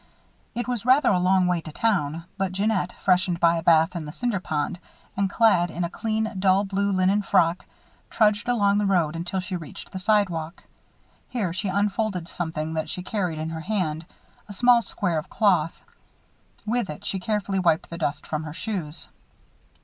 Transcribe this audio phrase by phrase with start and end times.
[0.55, 4.05] It was rather a long way to town, but Jeannette, freshened by a bath in
[4.05, 4.79] the Cinder Pond
[5.15, 7.65] and clad in a clean dull blue linen frock,
[8.09, 10.63] trudged along the road until she reached the sidewalk.
[11.29, 14.07] Here she unfolded something that she carried in her hand
[14.49, 15.83] a small square of cloth.
[16.65, 19.07] With it she carefully wiped the dust from her shoes.